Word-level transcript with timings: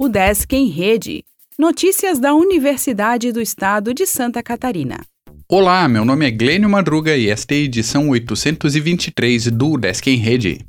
O 0.00 0.08
Desk 0.08 0.54
em 0.54 0.68
Rede. 0.68 1.24
Notícias 1.58 2.20
da 2.20 2.32
Universidade 2.32 3.32
do 3.32 3.40
Estado 3.40 3.92
de 3.92 4.06
Santa 4.06 4.40
Catarina. 4.40 5.00
Olá, 5.48 5.88
meu 5.88 6.04
nome 6.04 6.24
é 6.24 6.30
Glênio 6.30 6.70
Madruga 6.70 7.16
e 7.16 7.28
esta 7.28 7.52
é 7.52 7.56
a 7.56 7.60
edição 7.62 8.08
823 8.10 9.50
do 9.50 9.76
Desk 9.76 10.06
em 10.06 10.14
Rede. 10.14 10.64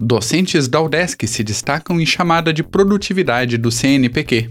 Docentes 0.00 0.66
da 0.66 0.80
UDESC 0.80 1.28
se 1.28 1.44
destacam 1.44 2.00
em 2.00 2.04
chamada 2.04 2.52
de 2.52 2.64
produtividade 2.64 3.56
do 3.56 3.70
CNPq. 3.70 4.50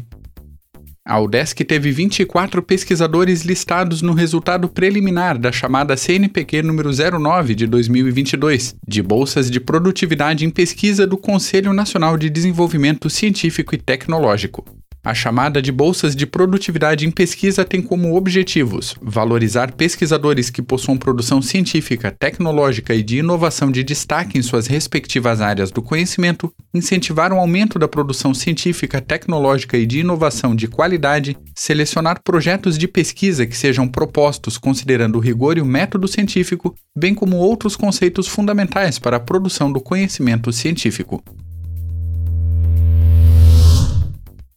A 1.05 1.19
UDESC 1.19 1.65
teve 1.65 1.91
24 1.91 2.63
pesquisadores 2.63 3.43
listados 3.43 4.01
no 4.01 4.13
resultado 4.13 4.69
preliminar 4.69 5.37
da 5.37 5.51
chamada 5.51 5.97
CNPq 5.97 6.61
número 6.61 6.91
09 6.91 7.53
de 7.53 7.67
2022, 7.67 8.73
de 8.87 9.01
bolsas 9.01 9.51
de 9.51 9.59
produtividade 9.59 10.45
em 10.45 10.49
pesquisa 10.49 11.05
do 11.05 11.17
Conselho 11.17 11.73
Nacional 11.73 12.17
de 12.17 12.29
Desenvolvimento 12.29 13.09
Científico 13.09 13.75
e 13.75 13.77
Tecnológico. 13.77 14.63
A 15.05 15.13
chamada 15.13 15.61
de 15.61 15.69
bolsas 15.69 16.15
de 16.15 16.25
produtividade 16.25 17.05
em 17.05 17.11
pesquisa 17.11 17.65
tem 17.65 17.81
como 17.81 18.15
objetivos 18.15 18.95
valorizar 19.01 19.73
pesquisadores 19.73 20.49
que 20.49 20.61
possuam 20.61 20.97
produção 20.97 21.41
científica, 21.41 22.09
tecnológica 22.09 22.95
e 22.95 23.03
de 23.03 23.17
inovação 23.17 23.69
de 23.69 23.83
destaque 23.83 24.37
em 24.37 24.41
suas 24.41 24.65
respectivas 24.65 25.41
áreas 25.41 25.71
do 25.71 25.81
conhecimento, 25.81 26.49
incentivar 26.73 27.33
o 27.33 27.35
um 27.35 27.39
aumento 27.39 27.77
da 27.77 27.85
produção 27.85 28.33
científica, 28.33 29.01
tecnológica 29.01 29.77
e 29.77 29.85
de 29.85 29.99
inovação 29.99 30.55
de 30.55 30.69
qualidade, 30.69 31.35
selecionar 31.53 32.23
projetos 32.23 32.77
de 32.77 32.87
pesquisa 32.87 33.45
que 33.45 33.57
sejam 33.57 33.89
propostos 33.89 34.57
considerando 34.57 35.17
o 35.17 35.21
rigor 35.21 35.57
e 35.57 35.61
o 35.61 35.65
método 35.65 36.07
científico, 36.07 36.73
bem 36.97 37.13
como 37.13 37.35
outros 37.35 37.75
conceitos 37.75 38.25
fundamentais 38.25 38.99
para 38.99 39.17
a 39.17 39.19
produção 39.19 39.69
do 39.69 39.81
conhecimento 39.81 40.49
científico. 40.53 41.21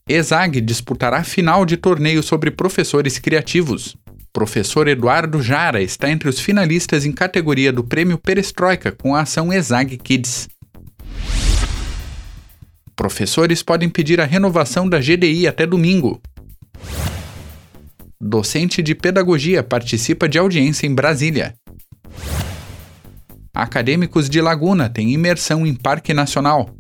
ESAG 0.09 0.61
disputará 0.61 1.25
final 1.25 1.67
de 1.67 1.77
torneio 1.77 2.23
sobre 2.23 2.53
professores 2.53 3.19
criativos. 3.19 3.97
Professor 4.33 4.87
Eduardo 4.87 5.43
Jara 5.43 5.83
está 5.83 6.09
entre 6.09 6.29
os 6.29 6.39
finalistas 6.39 7.05
em 7.05 7.11
categoria 7.11 7.73
do 7.73 7.83
Prêmio 7.83 8.17
Perestroika 8.17 8.93
com 8.93 9.17
a 9.17 9.23
ação 9.23 9.53
ESAG 9.53 9.97
Kids. 9.97 10.49
Professores 12.95 13.65
podem 13.65 13.89
pedir 13.89 14.21
a 14.21 14.25
renovação 14.25 14.89
da 14.89 15.01
GDI 15.01 15.49
até 15.49 15.67
domingo. 15.67 16.21
Docente 18.21 18.85
de 18.85 18.95
Pedagogia 18.95 19.65
participa 19.65 20.29
de 20.29 20.39
audiência 20.39 20.87
em 20.87 20.95
Brasília. 20.95 21.57
Acadêmicos 23.53 24.31
de 24.31 24.41
Laguna 24.41 24.89
têm 24.89 25.13
imersão 25.13 25.67
em 25.67 25.75
Parque 25.75 26.15
Nacional. 26.15 26.76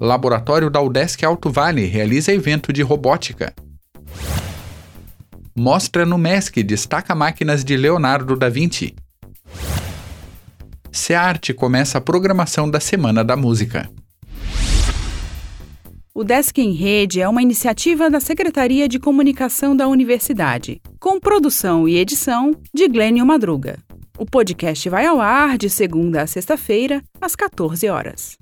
Laboratório 0.00 0.68
da 0.68 0.80
UDESC 0.80 1.24
Alto 1.24 1.50
Vale 1.50 1.86
realiza 1.86 2.32
evento 2.32 2.72
de 2.72 2.82
robótica. 2.82 3.54
Mostra 5.56 6.04
no 6.04 6.18
MESC 6.18 6.64
destaca 6.64 7.14
máquinas 7.14 7.64
de 7.64 7.76
Leonardo 7.76 8.34
da 8.34 8.48
Vinci. 8.48 8.96
SEARTE 10.90 11.54
começa 11.54 11.98
a 11.98 12.00
programação 12.00 12.68
da 12.68 12.80
Semana 12.80 13.22
da 13.22 13.36
Música. 13.36 13.88
O 16.12 16.24
Desk 16.24 16.58
em 16.58 16.72
Rede 16.72 17.20
é 17.20 17.28
uma 17.28 17.42
iniciativa 17.42 18.10
da 18.10 18.18
Secretaria 18.18 18.88
de 18.88 18.98
Comunicação 18.98 19.76
da 19.76 19.86
Universidade, 19.86 20.80
com 20.98 21.20
produção 21.20 21.88
e 21.88 21.96
edição 21.96 22.52
de 22.72 22.88
Glênio 22.88 23.24
Madruga. 23.24 23.78
O 24.18 24.26
podcast 24.26 24.88
vai 24.88 25.06
ao 25.06 25.20
ar 25.20 25.56
de 25.56 25.70
segunda 25.70 26.22
a 26.22 26.26
sexta-feira, 26.26 27.02
às 27.20 27.36
14 27.36 27.88
horas. 27.88 28.36